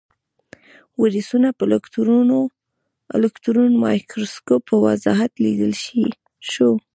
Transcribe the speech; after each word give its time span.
ویروسونه 1.01 1.49
په 1.57 1.63
الکترون 3.27 3.71
مایکروسکوپ 3.83 4.61
په 4.69 4.75
وضاحت 4.85 5.31
لیدلی 5.43 6.09
شو. 6.51 6.71